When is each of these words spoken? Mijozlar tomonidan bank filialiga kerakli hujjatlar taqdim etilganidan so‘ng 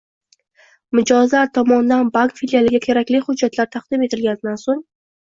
Mijozlar 0.99 1.51
tomonidan 1.59 2.11
bank 2.17 2.35
filialiga 2.41 2.83
kerakli 2.89 3.23
hujjatlar 3.31 3.73
taqdim 3.79 4.11
etilganidan 4.11 4.63
so‘ng 4.69 4.87